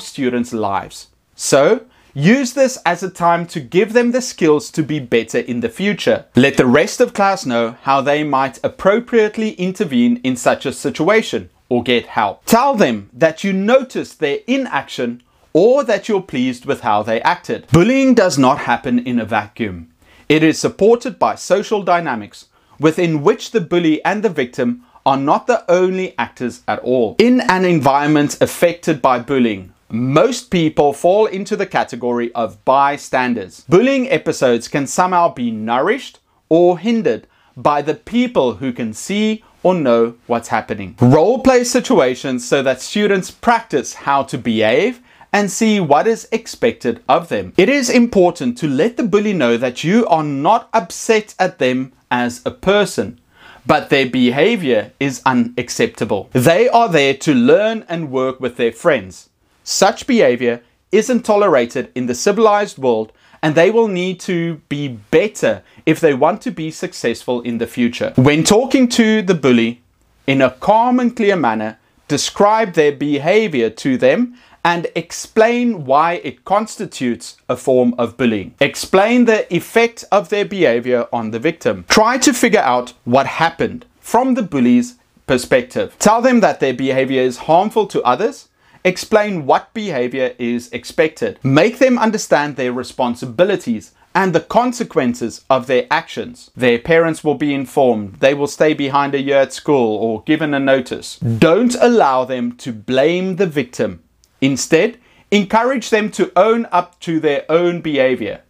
students' 0.00 0.52
lives. 0.52 1.08
So, 1.34 1.86
Use 2.14 2.54
this 2.54 2.76
as 2.84 3.02
a 3.02 3.10
time 3.10 3.46
to 3.46 3.60
give 3.60 3.92
them 3.92 4.10
the 4.10 4.20
skills 4.20 4.70
to 4.72 4.82
be 4.82 4.98
better 4.98 5.38
in 5.38 5.60
the 5.60 5.68
future. 5.68 6.24
Let 6.34 6.56
the 6.56 6.66
rest 6.66 7.00
of 7.00 7.14
class 7.14 7.46
know 7.46 7.76
how 7.82 8.00
they 8.00 8.24
might 8.24 8.58
appropriately 8.64 9.52
intervene 9.52 10.20
in 10.24 10.34
such 10.34 10.66
a 10.66 10.72
situation 10.72 11.50
or 11.68 11.84
get 11.84 12.06
help. 12.06 12.44
Tell 12.46 12.74
them 12.74 13.10
that 13.12 13.44
you 13.44 13.52
noticed 13.52 14.18
their 14.18 14.38
inaction 14.48 15.22
or 15.52 15.84
that 15.84 16.08
you're 16.08 16.22
pleased 16.22 16.66
with 16.66 16.80
how 16.80 17.04
they 17.04 17.22
acted. 17.22 17.66
Bullying 17.68 18.14
does 18.14 18.36
not 18.36 18.58
happen 18.58 18.98
in 18.98 19.20
a 19.20 19.24
vacuum. 19.24 19.92
It 20.28 20.42
is 20.42 20.58
supported 20.58 21.18
by 21.18 21.36
social 21.36 21.82
dynamics 21.82 22.46
within 22.80 23.22
which 23.22 23.52
the 23.52 23.60
bully 23.60 24.04
and 24.04 24.24
the 24.24 24.28
victim 24.28 24.84
are 25.06 25.16
not 25.16 25.46
the 25.46 25.64
only 25.70 26.16
actors 26.18 26.62
at 26.66 26.80
all. 26.80 27.16
In 27.18 27.40
an 27.42 27.64
environment 27.64 28.40
affected 28.40 29.00
by 29.00 29.18
bullying, 29.18 29.72
most 29.92 30.50
people 30.50 30.92
fall 30.92 31.26
into 31.26 31.56
the 31.56 31.66
category 31.66 32.32
of 32.34 32.64
bystanders. 32.64 33.64
Bullying 33.68 34.10
episodes 34.10 34.68
can 34.68 34.86
somehow 34.86 35.32
be 35.32 35.50
nourished 35.50 36.20
or 36.48 36.78
hindered 36.78 37.26
by 37.56 37.82
the 37.82 37.94
people 37.94 38.54
who 38.54 38.72
can 38.72 38.92
see 38.92 39.44
or 39.62 39.74
know 39.74 40.14
what's 40.26 40.48
happening. 40.48 40.96
Role 41.00 41.40
play 41.40 41.64
situations 41.64 42.46
so 42.46 42.62
that 42.62 42.80
students 42.80 43.30
practice 43.30 43.94
how 43.94 44.22
to 44.22 44.38
behave 44.38 45.00
and 45.32 45.50
see 45.50 45.78
what 45.80 46.06
is 46.06 46.28
expected 46.32 47.02
of 47.08 47.28
them. 47.28 47.52
It 47.56 47.68
is 47.68 47.90
important 47.90 48.58
to 48.58 48.68
let 48.68 48.96
the 48.96 49.04
bully 49.04 49.32
know 49.32 49.56
that 49.56 49.84
you 49.84 50.06
are 50.06 50.24
not 50.24 50.68
upset 50.72 51.34
at 51.38 51.58
them 51.58 51.92
as 52.10 52.42
a 52.44 52.50
person, 52.50 53.20
but 53.66 53.90
their 53.90 54.06
behavior 54.06 54.92
is 54.98 55.22
unacceptable. 55.24 56.28
They 56.32 56.68
are 56.68 56.88
there 56.88 57.14
to 57.14 57.34
learn 57.34 57.84
and 57.88 58.10
work 58.10 58.40
with 58.40 58.56
their 58.56 58.72
friends. 58.72 59.29
Such 59.70 60.08
behavior 60.08 60.62
isn't 60.90 61.24
tolerated 61.24 61.92
in 61.94 62.06
the 62.06 62.14
civilized 62.16 62.76
world 62.76 63.12
and 63.40 63.54
they 63.54 63.70
will 63.70 63.86
need 63.86 64.18
to 64.20 64.56
be 64.68 64.88
better 64.88 65.62
if 65.86 66.00
they 66.00 66.12
want 66.12 66.42
to 66.42 66.50
be 66.50 66.72
successful 66.72 67.40
in 67.42 67.58
the 67.58 67.68
future. 67.68 68.12
When 68.16 68.42
talking 68.42 68.88
to 68.88 69.22
the 69.22 69.34
bully 69.34 69.80
in 70.26 70.42
a 70.42 70.50
calm 70.50 70.98
and 70.98 71.14
clear 71.14 71.36
manner, 71.36 71.78
describe 72.08 72.72
their 72.72 72.90
behavior 72.90 73.70
to 73.70 73.96
them 73.96 74.34
and 74.64 74.88
explain 74.96 75.84
why 75.84 76.14
it 76.14 76.44
constitutes 76.44 77.36
a 77.48 77.56
form 77.56 77.94
of 77.96 78.16
bullying. 78.16 78.56
Explain 78.60 79.26
the 79.26 79.46
effect 79.54 80.04
of 80.10 80.30
their 80.30 80.44
behavior 80.44 81.06
on 81.12 81.30
the 81.30 81.38
victim. 81.38 81.84
Try 81.88 82.18
to 82.18 82.32
figure 82.32 82.58
out 82.58 82.94
what 83.04 83.26
happened 83.28 83.86
from 84.00 84.34
the 84.34 84.42
bully's 84.42 84.96
perspective. 85.28 85.94
Tell 86.00 86.20
them 86.20 86.40
that 86.40 86.58
their 86.58 86.74
behavior 86.74 87.22
is 87.22 87.46
harmful 87.46 87.86
to 87.86 88.02
others 88.02 88.48
Explain 88.84 89.44
what 89.44 89.74
behavior 89.74 90.34
is 90.38 90.72
expected. 90.72 91.38
Make 91.42 91.78
them 91.78 91.98
understand 91.98 92.56
their 92.56 92.72
responsibilities 92.72 93.92
and 94.14 94.34
the 94.34 94.40
consequences 94.40 95.44
of 95.50 95.66
their 95.66 95.86
actions. 95.90 96.50
Their 96.56 96.78
parents 96.78 97.22
will 97.22 97.34
be 97.34 97.52
informed. 97.54 98.16
They 98.16 98.32
will 98.32 98.46
stay 98.46 98.72
behind 98.72 99.14
a 99.14 99.20
year 99.20 99.36
at 99.36 99.52
school 99.52 99.96
or 99.96 100.22
given 100.22 100.54
a 100.54 100.60
notice. 100.60 101.18
Don't 101.18 101.76
allow 101.80 102.24
them 102.24 102.52
to 102.56 102.72
blame 102.72 103.36
the 103.36 103.46
victim. 103.46 104.02
Instead, 104.40 104.98
encourage 105.30 105.90
them 105.90 106.10
to 106.12 106.32
own 106.34 106.66
up 106.72 106.98
to 107.00 107.20
their 107.20 107.44
own 107.50 107.82
behavior. 107.82 108.40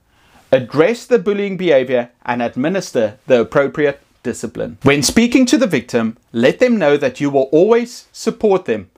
Address 0.52 1.06
the 1.06 1.18
bullying 1.18 1.56
behavior 1.56 2.10
and 2.24 2.40
administer 2.40 3.18
the 3.26 3.40
appropriate 3.40 4.00
discipline. 4.22 4.78
When 4.82 5.02
speaking 5.02 5.44
to 5.46 5.58
the 5.58 5.66
victim, 5.66 6.16
let 6.32 6.58
them 6.60 6.78
know 6.78 6.96
that 6.96 7.20
you 7.20 7.30
will 7.30 7.48
always 7.52 8.06
support 8.12 8.64
them 8.64 8.90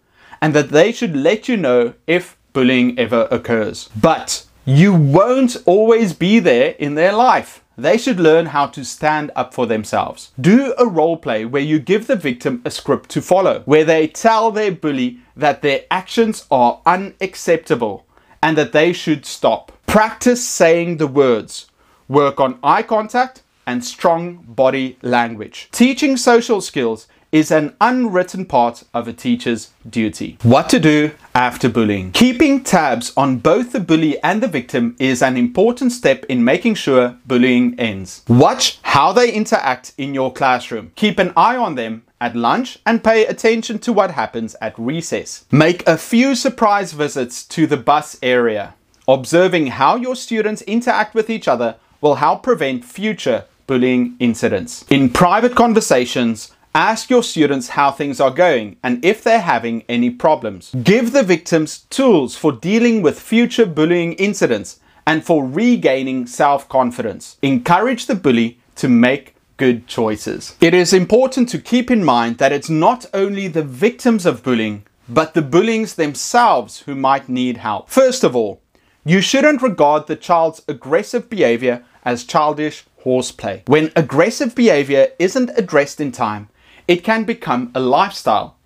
and 0.43 0.53
that 0.55 0.71
they 0.71 0.91
should 0.91 1.17
let 1.17 1.49
you 1.49 1.57
know 1.57 1.95
if 2.07 2.37
bullying 2.53 2.99
ever 2.99 3.29
occurs. 3.31 3.89
But 3.99 4.45
you 4.65 4.93
won't 4.93 5.57
always 5.65 6.13
be 6.13 6.41
there 6.41 6.75
in 6.79 6.97
their 6.97 7.13
life. 7.13 7.65
They 7.79 7.97
should 7.97 8.21
learn 8.21 8.47
how 8.47 8.67
to 8.67 8.85
stand 8.85 9.31
up 9.35 9.55
for 9.55 9.67
themselves. 9.67 10.33
Do 10.39 10.75
a 10.77 10.87
role 10.87 11.17
play 11.17 11.45
where 11.45 11.63
you 11.63 11.79
give 11.79 12.07
the 12.07 12.17
victim 12.17 12.61
a 12.65 12.71
script 12.71 13.09
to 13.11 13.23
follow, 13.23 13.63
where 13.65 13.85
they 13.85 14.07
tell 14.09 14.51
their 14.51 14.73
bully 14.73 15.21
that 15.37 15.63
their 15.63 15.85
actions 15.91 16.45
are 16.51 16.81
unacceptable 16.85 18.05
and 18.43 18.59
that 18.59 18.73
they 18.73 18.93
should 18.93 19.25
stop. 19.25 19.73
Practice 19.87 20.47
saying 20.47 20.97
the 20.97 21.07
words. 21.07 21.67
Work 22.09 22.41
on 22.41 22.59
eye 22.63 22.83
contact 22.83 23.43
and 23.67 23.85
strong 23.85 24.45
body 24.47 24.99
language. 25.03 25.69
Teaching 25.71 26.17
social 26.17 26.61
skills 26.61 27.07
is 27.33 27.51
an 27.51 27.75
unwritten 27.81 28.45
part 28.45 28.85
of 28.93 29.09
a 29.09 29.13
teacher's 29.13 29.71
duty. 29.89 30.37
What 30.43 30.69
to 30.69 30.79
do 30.79 31.13
after 31.35 31.71
bullying. 31.71 32.13
Keeping 32.13 32.63
tabs 32.63 33.11
on 33.17 33.39
both 33.39 33.73
the 33.73 33.81
bully 33.81 34.23
and 34.23 34.43
the 34.43 34.49
victim 34.49 34.95
is 34.99 35.23
an 35.23 35.39
important 35.39 35.93
step 35.93 36.27
in 36.27 36.45
making 36.45 36.75
sure 36.75 37.17
bullying 37.27 37.75
ends. 37.81 38.23
Watch 38.29 38.79
how 38.83 39.15
they 39.15 39.33
interact 39.33 39.95
in 39.97 40.13
your 40.13 40.31
classroom. 40.31 40.93
Keep 40.95 41.19
an 41.19 41.33
eye 41.35 41.57
on 41.57 41.75
them 41.75 42.03
at 42.21 42.37
lunch 42.37 42.79
and 42.85 43.03
pay 43.03 43.25
attention 43.25 43.79
to 43.79 43.95
what 43.95 44.11
happens 44.11 44.55
at 44.61 44.79
recess. 44.79 45.47
Make 45.51 45.89
a 45.89 45.97
few 45.97 46.35
surprise 46.35 46.93
visits 46.93 47.45
to 47.47 47.67
the 47.67 47.79
bus 47.79 48.19
area. 48.23 48.75
Observing 49.09 49.69
how 49.69 49.97
your 49.97 50.15
students 50.15 50.61
interact 50.63 51.15
with 51.15 51.31
each 51.31 51.49
other 51.49 51.77
will 52.03 52.17
help 52.17 52.43
prevent 52.43 52.85
future 52.85 53.47
bullying 53.67 54.17
incidents. 54.19 54.85
In 54.91 55.09
private 55.09 55.55
conversations, 55.55 56.53
Ask 56.75 57.11
your 57.11 57.23
students 57.23 57.69
how 57.69 57.91
things 57.91 58.19
are 58.19 58.31
going 58.31 58.79
and 58.83 59.05
if 59.05 59.23
they're 59.23 59.43
having 59.43 59.85
any 59.91 60.09
problems. 60.09 60.75
Give 60.83 61.13
the 61.13 61.23
victims 61.23 61.81
tools 61.91 62.35
for 62.35 62.51
dealing 62.51 63.03
with 63.03 63.21
future 63.21 63.67
bullying 63.67 64.15
incidents 64.15 64.81
and 65.07 65.23
for 65.23 65.47
regaining 65.47 66.27
self-confidence. 66.27 67.37
Encourage 67.43 68.07
the 68.07 68.15
bully 68.15 68.59
to 68.77 68.89
make 68.89 69.35
good 69.59 69.87
choices. 69.87 70.57
It 70.63 70.73
is 70.73 70.95
important 70.95 71.51
to 71.51 71.59
keep 71.59 71.91
in 71.91 72.03
mind 72.03 72.39
that 72.39 72.53
it's 72.53 72.71
not 72.71 73.05
only 73.13 73.49
the 73.49 73.63
victims 73.63 74.25
of 74.25 74.43
bullying, 74.43 74.87
but 75.11 75.35
the 75.35 75.43
bullies 75.43 75.97
themselves 75.97 76.81
who 76.81 76.95
might 76.95 77.29
need 77.29 77.59
help. 77.59 77.91
First 77.91 78.25
of 78.25 78.35
all, 78.35 78.63
you 79.05 79.21
shouldn't 79.21 79.61
regard 79.61 80.07
the 80.07 80.17
child's 80.17 80.63
aggressive 80.69 81.29
behavior 81.29 81.85
as 82.03 82.25
childish 82.25 82.87
horseplay. 83.01 83.63
When 83.67 83.93
aggressive 83.95 84.55
behavior 84.55 85.09
isn't 85.19 85.51
addressed 85.57 86.01
in 86.01 86.13
time, 86.13 86.49
it 86.89 87.05
can 87.05 87.25
become 87.25 87.71
a 87.75 87.81
lifestyle. 87.81 88.57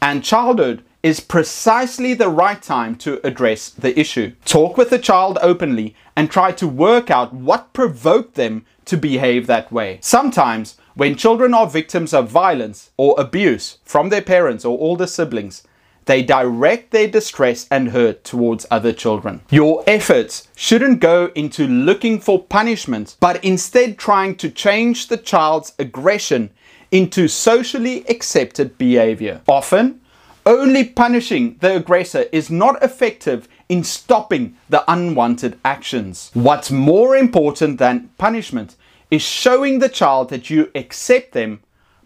And 0.00 0.24
childhood 0.24 0.84
is 1.02 1.20
precisely 1.20 2.14
the 2.14 2.28
right 2.28 2.62
time 2.62 2.96
to 2.96 3.20
address 3.26 3.68
the 3.68 3.98
issue. 3.98 4.32
Talk 4.44 4.76
with 4.76 4.90
the 4.90 4.98
child 4.98 5.38
openly 5.42 5.94
and 6.16 6.30
try 6.30 6.52
to 6.52 6.66
work 6.66 7.10
out 7.10 7.34
what 7.34 7.72
provoked 7.72 8.34
them 8.34 8.64
to 8.86 8.96
behave 8.96 9.46
that 9.46 9.70
way. 9.70 9.98
Sometimes, 10.00 10.76
when 10.94 11.16
children 11.16 11.52
are 11.52 11.66
victims 11.66 12.14
of 12.14 12.28
violence 12.28 12.90
or 12.96 13.14
abuse 13.18 13.78
from 13.84 14.08
their 14.08 14.22
parents 14.22 14.64
or 14.64 14.78
older 14.78 15.06
siblings, 15.06 15.62
they 16.06 16.22
direct 16.22 16.90
their 16.90 17.08
distress 17.08 17.66
and 17.70 17.90
hurt 17.90 18.24
towards 18.24 18.66
other 18.70 18.92
children. 18.92 19.40
Your 19.50 19.82
efforts 19.86 20.48
shouldn't 20.54 21.00
go 21.00 21.30
into 21.34 21.66
looking 21.66 22.20
for 22.20 22.42
punishment, 22.42 23.16
but 23.20 23.42
instead 23.44 23.98
trying 23.98 24.36
to 24.36 24.50
change 24.50 25.08
the 25.08 25.16
child's 25.16 25.72
aggression 25.78 26.50
into 26.94 27.26
socially 27.26 28.08
accepted 28.08 28.78
behavior. 28.78 29.40
Often, 29.48 30.00
only 30.46 30.84
punishing 30.84 31.56
the 31.58 31.74
aggressor 31.74 32.26
is 32.30 32.50
not 32.50 32.80
effective 32.84 33.48
in 33.68 33.82
stopping 33.82 34.56
the 34.68 34.84
unwanted 34.86 35.58
actions. 35.64 36.30
What's 36.34 36.70
more 36.70 37.16
important 37.16 37.78
than 37.78 38.10
punishment 38.16 38.76
is 39.10 39.22
showing 39.22 39.80
the 39.80 39.88
child 39.88 40.28
that 40.30 40.50
you 40.50 40.70
accept 40.76 41.32
them, 41.32 41.62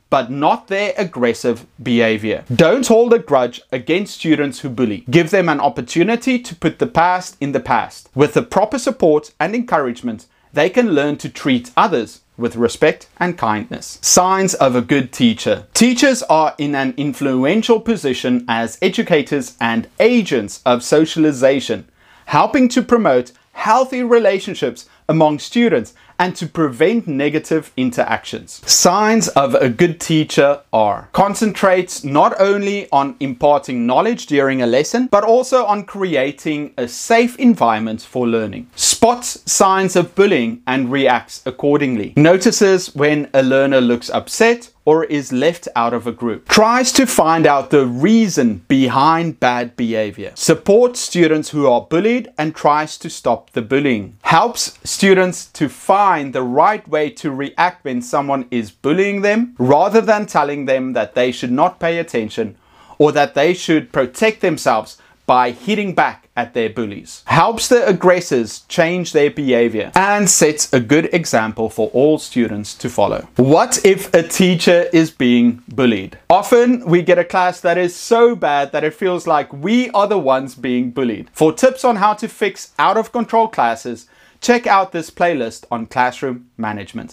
but 0.09 0.31
not 0.31 0.69
their 0.69 0.95
aggressive 0.97 1.67
behavior. 1.83 2.45
Don't 2.55 2.87
hold 2.87 3.13
a 3.13 3.19
grudge 3.19 3.61
against 3.71 4.15
students 4.15 4.61
who 4.61 4.71
bully. 4.71 5.05
Give 5.11 5.29
them 5.29 5.51
an 5.51 5.61
opportunity 5.61 6.39
to 6.39 6.55
put 6.55 6.79
the 6.79 6.87
past 6.87 7.37
in 7.43 7.53
the 7.53 7.61
past. 7.61 8.09
With 8.15 8.33
the 8.33 8.43
proper 8.43 8.79
support 8.79 9.35
and 9.39 9.55
encouragement, 9.55 10.25
they 10.59 10.69
can 10.69 10.91
learn 10.91 11.17
to 11.17 11.29
treat 11.29 11.71
others 11.77 12.23
with 12.37 12.57
respect 12.57 13.09
and 13.21 13.39
kindness. 13.39 13.99
Signs 14.03 14.55
of 14.55 14.75
a 14.75 14.81
good 14.81 15.13
teacher. 15.13 15.69
Teachers 15.73 16.25
are 16.25 16.57
in 16.59 16.75
an 16.75 16.95
influential 16.97 17.79
position 17.81 18.45
as 18.49 18.77
educators 18.83 19.57
and 19.61 19.89
agents 20.01 20.61
of 20.67 20.83
socialization, 20.83 21.89
helping 22.27 22.69
to 22.71 22.83
promote 22.83 23.31
healthy 23.53 24.03
relationships 24.03 24.89
among 25.09 25.39
students 25.39 25.95
and 26.19 26.35
to 26.37 26.47
prevent 26.47 27.07
negative 27.07 27.73
interactions. 27.77 28.61
Signs 28.71 29.29
of 29.29 29.55
a 29.55 29.69
good 29.69 30.01
teacher 30.01 30.61
are 30.73 31.09
concentrates 31.13 32.03
not 32.03 32.35
only 32.41 32.91
on 32.91 33.17
imparting 33.21 33.87
knowledge 33.87 34.27
during 34.27 34.61
a 34.61 34.67
lesson, 34.67 35.07
but 35.07 35.25
also 35.25 35.65
on 35.65 35.85
creating 35.85 36.75
a 36.77 36.89
safe 36.89 37.37
environment 37.39 38.03
for 38.03 38.27
learning. 38.27 38.69
Spots 38.75 39.41
signs 39.51 39.95
of 39.95 40.15
bullying 40.15 40.63
and 40.67 40.91
reacts 40.91 41.43
accordingly. 41.47 42.13
Notices 42.17 42.95
when 42.95 43.31
a 43.33 43.43
learner 43.43 43.81
looks 43.81 44.11
upset 44.11 44.71
or 44.85 45.05
is 45.05 45.35
left 45.35 45.69
out 45.77 45.93
of 45.93 46.07
a 46.07 46.13
group. 46.13 46.49
Tries 46.49 46.93
to 46.93 47.05
find 47.05 47.47
out 47.47 47.69
the 47.69 47.85
reason 47.85 48.65
behind 48.69 49.39
bad 49.39 49.77
behavior. 49.77 50.33
Supports 50.35 50.99
students 50.99 51.51
who 51.51 51.67
are 51.67 51.83
bullied 51.83 52.33
and 52.39 52.55
tries 52.55 52.97
to 52.99 53.11
stop 53.11 53.51
the 53.51 53.61
bullying. 53.61 54.17
Helps 54.23 54.79
students 54.99 55.47
to 55.47 55.69
find 55.69 56.33
the 56.33 56.43
right 56.43 56.89
way 56.89 57.09
to 57.09 57.31
react 57.31 57.85
when 57.85 58.03
someone 58.03 58.45
is 58.51 58.73
bullying 58.73 59.23
them 59.23 59.55
rather 59.57 60.01
than 60.01 60.27
telling 60.27 60.65
them 60.65 60.93
that 60.93 61.15
they 61.15 61.31
should 61.31 61.53
not 61.53 61.79
pay 61.79 62.01
attention 62.01 62.57
or 62.99 63.13
that 63.13 63.35
they 63.35 63.55
should 63.55 63.93
protect 63.93 64.41
themselves 64.41 64.99
by 65.25 65.53
hitting 65.53 65.95
back 65.95 66.29
at 66.35 66.53
their 66.53 66.71
bullies, 66.71 67.23
helps 67.27 67.69
the 67.69 67.87
aggressors 67.87 68.63
change 68.67 69.13
their 69.13 69.31
behavior, 69.31 69.93
and 69.95 70.29
sets 70.29 70.73
a 70.73 70.81
good 70.81 71.09
example 71.15 71.69
for 71.69 71.91
all 71.91 72.19
students 72.19 72.75
to 72.75 72.89
follow. 72.89 73.29
What 73.37 73.79
if 73.85 74.13
a 74.13 74.25
teacher 74.25 74.89
is 74.93 75.13
being 75.13 75.63
bullied? 75.69 76.19
Often 76.29 76.87
we 76.87 77.03
get 77.03 77.19
a 77.19 77.25
class 77.25 77.61
that 77.61 77.79
is 77.79 77.95
so 77.95 78.35
bad 78.35 78.73
that 78.73 78.83
it 78.83 78.95
feels 78.95 79.29
like 79.29 79.53
we 79.53 79.91
are 79.91 80.09
the 80.09 80.19
ones 80.19 80.57
being 80.57 80.91
bullied. 80.91 81.29
For 81.33 81.53
tips 81.53 81.85
on 81.85 81.97
how 81.97 82.15
to 82.15 82.27
fix 82.27 82.73
out 82.81 82.97
of 82.97 83.13
control 83.13 83.47
classes, 83.47 84.09
check 84.41 84.67
out 84.67 84.93
this 84.93 85.11
playlist 85.11 85.65
on 85.71 85.87
classroom 85.87 86.51
management. 86.57 87.07